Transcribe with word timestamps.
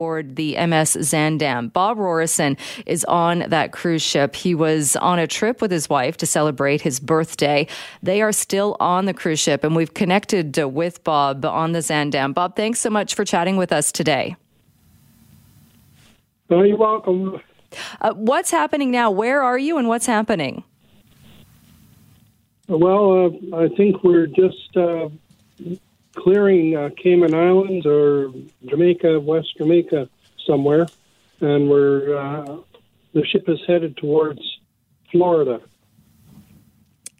aboard 0.00 0.34
the 0.34 0.54
MS 0.54 0.96
Zaandam. 0.96 1.72
Bob 1.72 1.98
Rorison 1.98 2.58
is 2.84 3.04
on 3.04 3.44
that 3.50 3.70
cruise 3.70 4.02
ship. 4.02 4.34
He 4.34 4.52
was 4.52 4.96
on 4.96 5.20
a 5.20 5.28
trip 5.28 5.60
with 5.60 5.70
his 5.70 5.88
wife 5.88 6.16
to 6.16 6.26
celebrate 6.26 6.80
his 6.80 6.98
birthday. 6.98 7.68
They 8.02 8.20
are 8.20 8.32
still 8.32 8.76
on 8.80 9.04
the 9.04 9.14
cruise 9.14 9.38
ship, 9.38 9.62
and 9.62 9.76
we've 9.76 9.94
connected 9.94 10.56
with 10.56 11.04
Bob 11.04 11.44
on 11.44 11.72
the 11.72 11.78
Zaandam. 11.78 12.34
Bob, 12.34 12.56
thanks 12.56 12.80
so 12.80 12.90
much 12.90 13.14
for 13.14 13.24
chatting 13.24 13.56
with 13.56 13.70
us 13.70 13.92
today. 13.92 14.34
You're 16.50 16.76
welcome. 16.76 17.40
Uh, 18.00 18.14
what's 18.14 18.50
happening 18.50 18.90
now? 18.90 19.12
Where 19.12 19.44
are 19.44 19.58
you, 19.58 19.78
and 19.78 19.86
what's 19.86 20.06
happening? 20.06 20.64
Well, 22.66 23.26
uh, 23.52 23.56
I 23.58 23.68
think 23.68 24.02
we're 24.02 24.26
just 24.26 24.76
uh, 24.76 25.08
clearing 26.14 26.76
uh, 26.76 26.90
Cayman 26.96 27.34
Islands 27.34 27.86
or 27.86 28.32
Jamaica, 28.66 29.20
West 29.20 29.56
Jamaica, 29.58 30.08
somewhere, 30.46 30.86
and 31.40 31.68
we're 31.68 32.16
uh, 32.16 32.56
the 33.12 33.24
ship 33.26 33.48
is 33.48 33.60
headed 33.66 33.96
towards 33.96 34.40
Florida. 35.10 35.60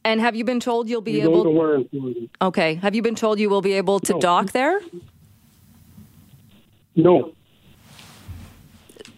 And 0.05 0.21
have 0.21 0.37
you 0.37 0.45
been 0.45 0.61
told 0.61 0.89
you'll 0.89 1.01
be 1.01 1.15
we 1.15 1.23
able? 1.23 1.45
Don't 1.45 1.55
know 1.55 1.61
where 1.61 1.75
in 1.77 1.89
Florida. 1.89 2.21
Okay. 2.43 2.75
Have 2.75 2.95
you 2.95 3.03
been 3.03 3.15
told 3.15 3.39
you 3.39 3.49
will 3.49 3.63
be 3.63 3.73
able 3.73 4.01
to 4.01 4.13
No. 4.13 4.21
dock 4.21 4.53
there? 4.53 4.81
No. 6.95 7.33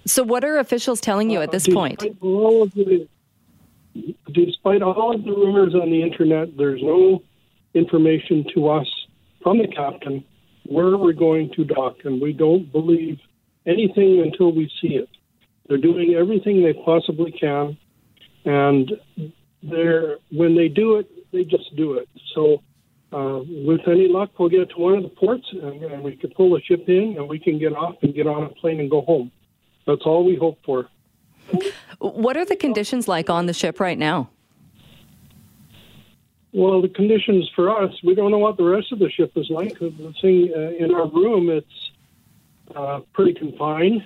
So, 0.04 0.23
what 0.23 0.45
are 0.45 0.59
officials 0.59 1.01
telling 1.01 1.30
you 1.30 1.40
at 1.40 1.51
this 1.51 1.66
point? 1.66 2.04
All 2.20 2.66
the, 2.66 3.09
despite 4.30 4.80
all 4.82 5.15
of 5.15 5.24
the 5.24 5.32
rumors 5.32 5.74
on 5.74 5.90
the 5.90 6.02
internet, 6.02 6.56
there's 6.56 6.80
no 6.82 7.23
information 7.74 8.45
to 8.54 8.68
us 8.68 8.87
from 9.46 9.59
the 9.59 9.68
captain 9.68 10.24
where 10.64 10.96
we're 10.96 11.12
going 11.12 11.48
to 11.54 11.62
dock, 11.62 11.98
and 12.02 12.20
we 12.20 12.32
don't 12.32 12.73
believe 12.73 13.16
anything 13.64 14.20
until 14.20 14.50
we 14.50 14.68
see 14.82 14.96
it. 14.96 15.09
They're 15.68 15.78
doing 15.78 16.14
everything 16.14 16.64
they 16.64 16.73
possibly 16.73 17.30
can, 17.30 17.79
and 18.45 18.90
they're 19.62 20.16
when 20.32 20.56
they 20.56 20.66
do 20.66 20.96
it, 20.96 21.09
they 21.32 21.45
just 21.45 21.76
do 21.76 21.93
it. 21.95 22.09
So, 22.34 22.60
uh, 23.12 23.38
with 23.65 23.82
any 23.87 24.09
luck, 24.09 24.30
we'll 24.37 24.48
get 24.48 24.68
to 24.71 24.79
one 24.79 24.95
of 24.95 25.04
the 25.04 25.10
ports, 25.10 25.46
and, 25.52 25.80
and 25.80 26.02
we 26.02 26.16
can 26.16 26.30
pull 26.30 26.51
the 26.51 26.60
ship 26.62 26.82
in, 26.88 27.15
and 27.16 27.28
we 27.28 27.38
can 27.38 27.60
get 27.60 27.73
off 27.73 27.95
and 28.02 28.12
get 28.12 28.26
on 28.26 28.43
a 28.43 28.49
plane 28.49 28.80
and 28.80 28.90
go 28.90 29.02
home. 29.02 29.30
That's 29.87 30.02
all 30.04 30.24
we 30.24 30.34
hope 30.34 30.59
for. 30.66 30.88
What 32.01 32.37
are 32.37 32.45
the 32.45 32.56
conditions 32.56 33.06
like 33.06 33.30
on 33.30 33.46
the 33.46 33.54
ship 33.54 33.78
right 33.78 33.96
now? 33.96 34.28
Well, 36.52 36.80
the 36.80 36.89
conditions 36.89 37.51
for 37.55 37.71
us, 37.71 37.93
we 38.02 38.15
don't 38.15 38.30
know 38.30 38.39
what 38.39 38.57
the 38.57 38.65
rest 38.65 38.93
of 38.93 38.99
the 38.99 39.11
ship 39.11 39.33
is 39.37 39.51
like. 39.51 39.79
The 39.79 40.15
thing 40.21 40.52
uh, 40.57 40.85
in 40.85 40.95
our 40.95 41.09
room, 41.09 41.51
it's 41.51 41.91
uh, 42.75 43.01
pretty 43.13 43.35
confined. 43.35 44.02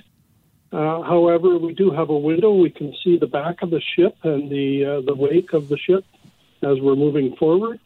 Uh, 0.72 1.02
however, 1.02 1.58
we 1.58 1.74
do 1.74 1.90
have 1.90 2.10
a 2.10 2.18
window. 2.18 2.52
We 2.54 2.70
can 2.70 2.94
see 3.02 3.18
the 3.18 3.26
back 3.26 3.62
of 3.62 3.70
the 3.70 3.80
ship 3.96 4.16
and 4.22 4.50
the 4.50 4.84
uh, 4.84 5.00
the 5.00 5.14
wake 5.14 5.52
of 5.52 5.68
the 5.68 5.76
ship 5.76 6.04
as 6.62 6.80
we're 6.80 6.96
moving 6.96 7.34
forward. 7.36 7.80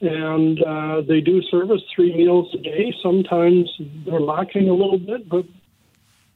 And 0.00 0.62
uh, 0.62 1.02
they 1.02 1.20
do 1.20 1.40
service 1.42 1.80
three 1.94 2.14
meals 2.14 2.52
a 2.54 2.58
day. 2.58 2.92
Sometimes 3.02 3.70
they're 4.04 4.20
lacking 4.20 4.68
a 4.68 4.74
little 4.74 4.98
bit, 4.98 5.28
but 5.28 5.46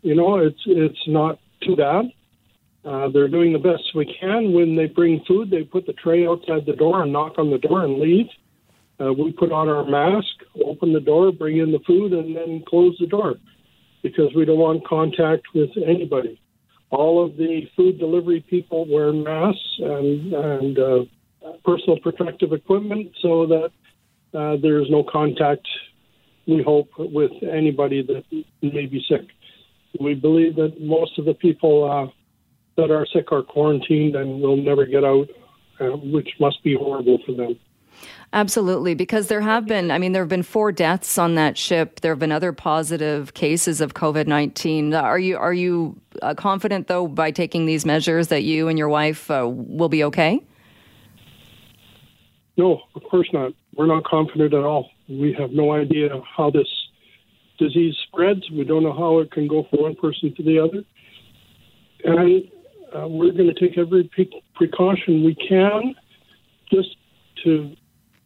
you 0.03 0.15
know 0.15 0.39
it's 0.39 0.63
it's 0.67 1.07
not 1.07 1.39
too 1.63 1.77
bad. 1.77 2.13
Uh, 2.87 3.09
they're 3.09 3.29
doing 3.29 3.53
the 3.53 3.59
best 3.59 3.83
we 3.97 4.17
can. 4.21 4.53
When 4.53 4.77
they 4.77 4.87
bring 4.87 5.21
food, 5.27 5.51
they 5.51 5.65
put 5.65 5.87
the 5.87 5.93
tray 5.93 6.25
outside 6.27 6.67
the 6.67 6.73
door 6.73 7.03
and 7.03 7.13
knock 7.13 7.33
on 7.37 7.51
the 7.51 7.59
door 7.59 7.85
and 7.85 7.99
leave. 7.99 8.27
Uh, 9.01 9.13
we 9.13 9.33
put 9.33 9.51
on 9.51 9.69
our 9.69 9.85
mask, 9.85 10.29
open 10.65 10.93
the 10.93 11.01
door, 11.01 11.33
bring 11.33 11.59
in 11.59 11.73
the 11.73 11.81
food, 11.81 12.13
and 12.13 12.37
then 12.37 12.63
close 12.67 12.97
the 13.01 13.07
door 13.07 13.35
because 14.03 14.33
we 14.37 14.45
don't 14.45 14.59
want 14.59 14.87
contact 14.87 15.43
with 15.53 15.71
anybody. 15.85 16.41
All 16.91 17.25
of 17.25 17.37
the 17.37 17.63
food 17.75 17.99
delivery 17.99 18.45
people 18.49 18.87
wear 18.89 19.13
masks 19.13 19.61
and, 19.81 20.33
and 20.33 20.79
uh, 20.79 21.05
personal 21.65 21.99
protective 21.99 22.53
equipment 22.53 23.11
so 23.21 23.47
that 23.47 23.71
uh, 24.39 24.57
there's 24.63 24.89
no 24.91 25.03
contact, 25.03 25.67
we 26.47 26.63
hope, 26.63 26.89
with 26.99 27.33
anybody 27.43 28.03
that 28.03 28.25
may 28.63 28.87
be 28.87 29.05
sick. 29.09 29.27
We 29.99 30.15
believe 30.15 30.55
that 30.57 30.81
most 30.81 31.19
of 31.19 31.25
the 31.25 31.35
people 31.35 31.91
uh, 31.91 32.13
that 32.77 32.91
are 32.91 33.07
sick 33.13 33.33
are 33.33 33.43
quarantined 33.43 34.17
and 34.17 34.41
will 34.41 34.57
never 34.57 34.87
get 34.87 35.05
out, 35.05 35.29
uh, 35.81 35.97
which 35.97 36.29
must 36.41 36.63
be 36.63 36.75
horrible 36.75 37.19
for 37.25 37.33
them. 37.33 37.59
Absolutely, 38.33 38.95
because 38.95 39.29
there 39.29 39.41
have 39.41 39.67
been, 39.67 39.91
I 39.91 39.99
mean, 39.99 40.13
there 40.13 40.23
have 40.23 40.29
been 40.29 40.43
four 40.43 40.73
deaths 40.73 41.17
on 41.17 41.37
that 41.37 41.57
ship. 41.57 42.01
There 42.01 42.13
have 42.13 42.19
been 42.19 42.33
other 42.33 42.53
positive 42.53 43.35
cases 43.35 43.81
of 43.81 43.95
COVID 43.95 44.27
19. 44.27 44.93
Are 44.93 45.19
you, 45.19 45.39
are 45.39 45.55
you 45.55 45.99
uh, 46.21 46.35
confident, 46.35 46.89
though, 46.89 47.07
by 47.07 47.31
taking 47.31 47.67
these 47.67 47.87
measures 47.87 48.29
that 48.29 48.43
you 48.43 48.69
and 48.69 48.79
your 48.79 48.89
wife 48.89 49.31
uh, 49.31 49.49
will 49.49 49.89
be 49.89 50.05
okay? 50.05 50.43
No, 52.59 52.83
of 52.95 53.03
course 53.05 53.29
not. 53.33 53.53
We're 53.75 53.87
not 53.87 54.05
confident 54.05 54.55
at 54.55 54.65
all. 54.65 54.91
We 55.09 55.35
have 55.39 55.51
no 55.51 55.73
idea 55.73 56.09
how 56.37 56.51
this 56.51 56.69
disease 57.59 57.95
spreads. 58.09 58.51
We 58.51 58.65
don't 58.65 58.83
know 58.83 58.93
how 58.93 59.19
it 59.19 59.31
can 59.31 59.47
go 59.47 59.67
from 59.71 59.83
one 59.83 59.95
person 59.95 60.35
to 60.35 60.43
the 60.43 60.59
other. 60.59 60.85
And 62.05 62.51
uh, 62.97 63.07
we're 63.07 63.33
going 63.33 63.53
to 63.53 63.61
take 63.61 63.77
every 63.79 64.05
pre- 64.05 64.43
precaution 64.55 65.25
we 65.25 65.35
can 65.35 65.95
just 66.73 66.97
to 67.45 67.75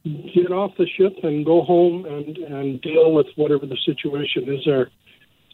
get 0.05 0.51
off 0.51 0.73
the 0.79 0.87
ship 0.97 1.15
and 1.23 1.45
go 1.45 1.63
home 1.63 2.07
and, 2.07 2.39
and 2.39 2.81
deal 2.81 3.13
with 3.13 3.27
whatever 3.37 3.67
the 3.67 3.77
situation 3.85 4.49
is 4.49 4.61
there. 4.65 4.91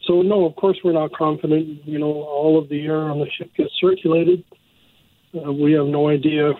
So, 0.05 0.21
no, 0.21 0.45
of 0.45 0.55
course, 0.55 0.77
we're 0.83 0.93
not 0.93 1.11
confident. 1.11 1.85
You 1.85 1.99
know, 1.99 2.11
all 2.23 2.57
of 2.57 2.69
the 2.69 2.85
air 2.85 3.09
on 3.09 3.19
the 3.19 3.29
ship 3.37 3.53
gets 3.55 3.71
circulated. 3.79 4.43
Uh, 5.35 5.51
we 5.51 5.73
have 5.73 5.87
no 5.87 6.07
idea 6.09 6.53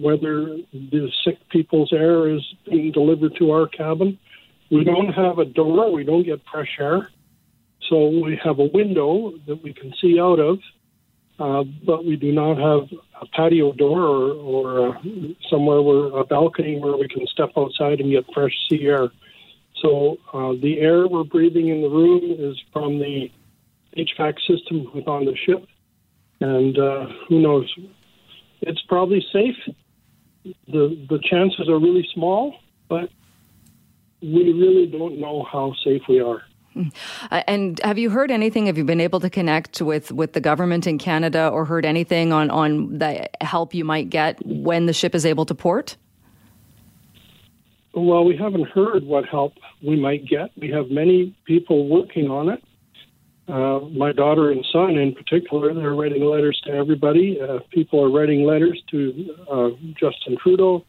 whether 0.00 0.56
the 0.72 1.10
sick 1.24 1.38
people's 1.50 1.92
air 1.92 2.28
is 2.28 2.42
being 2.70 2.92
delivered 2.92 3.34
to 3.38 3.50
our 3.50 3.66
cabin. 3.66 4.18
We 4.70 4.84
don't 4.84 5.12
have 5.12 5.38
a 5.38 5.44
door, 5.44 5.92
we 5.92 6.04
don't 6.04 6.24
get 6.24 6.40
fresh 6.50 6.76
air. 6.78 7.10
So 7.88 8.08
we 8.08 8.40
have 8.42 8.58
a 8.58 8.64
window 8.64 9.32
that 9.46 9.62
we 9.62 9.72
can 9.72 9.92
see 10.00 10.18
out 10.18 10.40
of, 10.40 10.58
uh, 11.38 11.64
but 11.84 12.04
we 12.04 12.16
do 12.16 12.32
not 12.32 12.56
have 12.56 12.88
a 13.20 13.26
patio 13.26 13.72
door 13.72 14.00
or, 14.00 14.32
or 14.32 14.88
uh, 14.88 15.00
somewhere 15.50 15.82
where 15.82 16.20
a 16.20 16.24
balcony 16.24 16.78
where 16.78 16.96
we 16.96 17.08
can 17.08 17.26
step 17.26 17.50
outside 17.56 18.00
and 18.00 18.10
get 18.10 18.24
fresh 18.32 18.52
sea 18.68 18.86
air. 18.86 19.10
So 19.82 20.16
uh, 20.32 20.54
the 20.62 20.78
air 20.80 21.06
we're 21.06 21.24
breathing 21.24 21.68
in 21.68 21.82
the 21.82 21.88
room 21.88 22.22
is 22.38 22.56
from 22.72 22.98
the 22.98 23.30
HVAC 23.96 24.34
system 24.46 24.86
on 25.06 25.24
the 25.26 25.36
ship, 25.44 25.66
and 26.40 26.78
uh, 26.78 27.06
who 27.28 27.40
knows? 27.40 27.72
It's 28.62 28.82
probably 28.82 29.24
safe. 29.32 29.56
the 30.44 31.06
The 31.08 31.18
chances 31.22 31.68
are 31.68 31.78
really 31.78 32.06
small, 32.14 32.54
but 32.88 33.10
we 34.22 34.52
really 34.52 34.86
don't 34.86 35.18
know 35.18 35.46
how 35.50 35.74
safe 35.84 36.02
we 36.08 36.20
are. 36.20 36.42
Uh, 37.30 37.42
and 37.46 37.80
have 37.84 37.98
you 37.98 38.10
heard 38.10 38.30
anything? 38.30 38.66
Have 38.66 38.76
you 38.76 38.84
been 38.84 39.00
able 39.00 39.20
to 39.20 39.30
connect 39.30 39.80
with, 39.80 40.12
with 40.12 40.32
the 40.32 40.40
government 40.40 40.86
in 40.86 40.98
Canada 40.98 41.48
or 41.48 41.64
heard 41.64 41.84
anything 41.84 42.32
on, 42.32 42.50
on 42.50 42.98
the 42.98 43.28
help 43.40 43.74
you 43.74 43.84
might 43.84 44.10
get 44.10 44.44
when 44.44 44.86
the 44.86 44.92
ship 44.92 45.14
is 45.14 45.24
able 45.24 45.46
to 45.46 45.54
port? 45.54 45.96
Well, 47.94 48.24
we 48.24 48.36
haven't 48.36 48.68
heard 48.68 49.04
what 49.04 49.24
help 49.26 49.54
we 49.82 49.96
might 49.96 50.26
get. 50.26 50.50
We 50.60 50.68
have 50.70 50.90
many 50.90 51.34
people 51.46 51.88
working 51.88 52.30
on 52.30 52.50
it. 52.50 52.62
Uh, 53.48 53.80
my 53.90 54.12
daughter 54.12 54.50
and 54.50 54.64
son, 54.72 54.96
in 54.96 55.14
particular, 55.14 55.72
they're 55.72 55.94
writing 55.94 56.24
letters 56.24 56.60
to 56.66 56.72
everybody. 56.72 57.40
Uh, 57.40 57.60
people 57.70 58.02
are 58.04 58.10
writing 58.10 58.44
letters 58.44 58.82
to 58.90 59.34
uh, 59.50 59.70
Justin 59.98 60.36
Trudeau, 60.42 60.84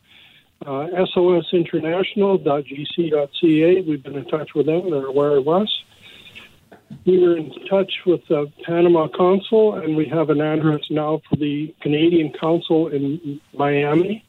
uh, 0.65 0.87
SOSinternational.gc.ca. 1.15 3.81
We've 3.81 4.03
been 4.03 4.15
in 4.15 4.25
touch 4.25 4.53
with 4.53 4.65
them. 4.65 4.89
They're 4.89 5.05
aware 5.05 5.37
of 5.37 5.47
us. 5.47 5.69
We 7.05 7.19
were 7.19 7.37
in 7.37 7.51
touch 7.69 7.91
with 8.05 8.21
the 8.27 8.51
Panama 8.63 9.07
Consul, 9.07 9.75
and 9.75 9.95
we 9.95 10.05
have 10.05 10.29
an 10.29 10.41
address 10.41 10.81
now 10.89 11.21
for 11.29 11.35
the 11.35 11.73
Canadian 11.81 12.33
Consul 12.39 12.87
in 12.87 13.41
Miami. 13.53 14.23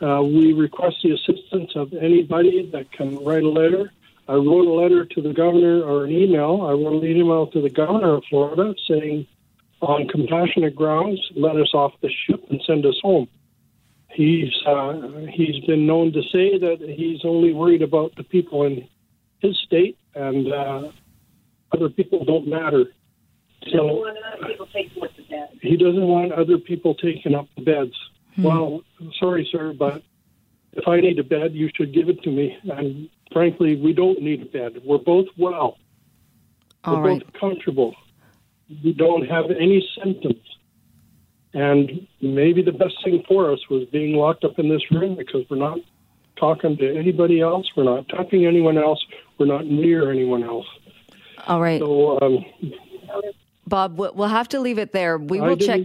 Uh, 0.00 0.22
we 0.22 0.52
request 0.52 0.96
the 1.02 1.12
assistance 1.12 1.72
of 1.74 1.92
anybody 1.94 2.68
that 2.72 2.92
can 2.92 3.22
write 3.24 3.42
a 3.42 3.48
letter. 3.48 3.92
I 4.28 4.34
wrote 4.34 4.66
a 4.66 4.72
letter 4.72 5.04
to 5.04 5.22
the 5.22 5.32
governor 5.32 5.82
or 5.82 6.04
an 6.04 6.10
email. 6.10 6.62
I 6.62 6.72
wrote 6.72 7.02
an 7.02 7.16
email 7.16 7.46
to 7.48 7.60
the 7.60 7.70
governor 7.70 8.14
of 8.14 8.24
Florida 8.28 8.74
saying, 8.88 9.26
on 9.80 10.08
compassionate 10.08 10.74
grounds, 10.74 11.20
let 11.36 11.56
us 11.56 11.72
off 11.74 11.92
the 12.00 12.10
ship 12.26 12.44
and 12.50 12.60
send 12.66 12.86
us 12.86 12.98
home. 13.02 13.28
He's 14.16 14.50
uh, 14.66 14.94
he's 15.30 15.62
been 15.66 15.86
known 15.86 16.10
to 16.14 16.22
say 16.32 16.58
that 16.58 16.78
he's 16.80 17.20
only 17.22 17.52
worried 17.52 17.82
about 17.82 18.16
the 18.16 18.22
people 18.22 18.64
in 18.64 18.88
his 19.40 19.54
state, 19.66 19.98
and 20.14 20.50
uh, 20.50 20.88
other 21.72 21.90
people 21.90 22.24
don't 22.24 22.48
matter. 22.48 22.86
So 23.70 24.06
he 25.60 25.76
doesn't 25.76 26.08
want 26.08 26.32
other 26.32 26.56
people 26.56 26.94
taking 26.94 27.34
up 27.34 27.46
the 27.56 27.62
beds. 27.62 27.92
Well, 28.38 28.80
sorry, 29.20 29.46
sir, 29.52 29.74
but 29.78 30.02
if 30.72 30.88
I 30.88 31.00
need 31.00 31.18
a 31.18 31.24
bed, 31.24 31.52
you 31.52 31.68
should 31.74 31.92
give 31.92 32.08
it 32.08 32.22
to 32.22 32.30
me. 32.30 32.56
And 32.64 33.10
frankly, 33.32 33.76
we 33.76 33.92
don't 33.92 34.22
need 34.22 34.40
a 34.40 34.46
bed. 34.46 34.80
We're 34.82 34.96
both 34.96 35.26
well. 35.36 35.76
All 36.84 36.96
we're 36.96 37.02
right. 37.02 37.22
both 37.22 37.40
comfortable. 37.40 37.94
We 38.82 38.94
don't 38.94 39.26
have 39.28 39.50
any 39.50 39.86
symptoms. 40.02 40.42
And 41.54 42.06
maybe 42.20 42.62
the 42.62 42.72
best 42.72 42.94
thing 43.02 43.22
for 43.26 43.50
us 43.52 43.60
was 43.70 43.84
being 43.90 44.16
locked 44.16 44.44
up 44.44 44.58
in 44.58 44.68
this 44.68 44.82
room 44.90 45.16
because 45.16 45.44
we're 45.48 45.56
not 45.56 45.78
talking 46.38 46.76
to 46.76 46.96
anybody 46.96 47.40
else. 47.40 47.66
We're 47.76 47.84
not 47.84 48.08
touching 48.08 48.46
anyone 48.46 48.76
else. 48.76 49.02
We're 49.38 49.46
not 49.46 49.66
near 49.66 50.10
anyone 50.10 50.42
else. 50.42 50.66
All 51.46 51.60
right. 51.62 51.80
So, 51.80 52.20
um, 52.20 52.44
Bob, 53.66 53.98
we- 53.98 54.10
we'll 54.14 54.28
have 54.28 54.48
to 54.50 54.60
leave 54.60 54.78
it 54.78 54.92
there. 54.92 55.18
We 55.18 55.40
will 55.40 55.56
check. 55.56 55.80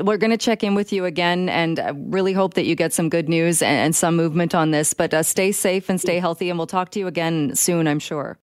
We're 0.00 0.16
going 0.16 0.30
to 0.30 0.38
check 0.38 0.64
in 0.64 0.74
with 0.74 0.92
you 0.94 1.04
again, 1.04 1.50
and 1.50 1.78
I 1.78 1.90
really 1.94 2.32
hope 2.32 2.54
that 2.54 2.64
you 2.64 2.74
get 2.74 2.94
some 2.94 3.10
good 3.10 3.28
news 3.28 3.60
and, 3.60 3.76
and 3.76 3.96
some 3.96 4.16
movement 4.16 4.54
on 4.54 4.70
this. 4.70 4.94
But 4.94 5.12
uh, 5.12 5.22
stay 5.22 5.52
safe 5.52 5.90
and 5.90 6.00
stay 6.00 6.18
healthy, 6.18 6.48
and 6.48 6.58
we'll 6.58 6.66
talk 6.66 6.90
to 6.92 6.98
you 6.98 7.06
again 7.06 7.54
soon, 7.54 7.86
I'm 7.86 7.98
sure. 7.98 8.38